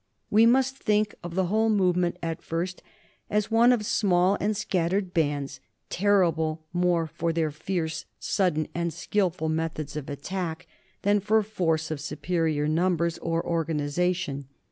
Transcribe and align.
We 0.31 0.47
must 0.47 0.77
think 0.77 1.13
of 1.21 1.35
the 1.35 1.45
whole 1.45 1.69
movement 1.69 2.17
at 2.23 2.41
first 2.41 2.81
as 3.29 3.51
one 3.51 3.71
of 3.71 3.85
small 3.85 4.35
and 4.41 4.57
scattered 4.57 5.13
bands, 5.13 5.59
terrible 5.91 6.65
more 6.73 7.05
for 7.05 7.31
their 7.31 7.51
fierce, 7.51 8.05
sudden, 8.17 8.67
and 8.73 8.91
skilful 8.91 9.47
methods 9.49 9.95
of 9.95 10.09
attack, 10.09 10.65
than 11.03 11.19
for 11.19 11.43
force 11.43 11.91
of 11.91 11.99
su 12.01 12.15
perior 12.15 12.67
numbers 12.67 13.19
or 13.19 13.45
organization. 13.45 14.47